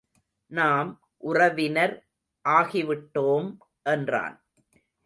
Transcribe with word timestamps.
நாம் 0.51 0.89
உறவினர் 1.17 1.95
ஆகிவிட்டோம் 2.45 3.49
என்றான். 3.85 4.37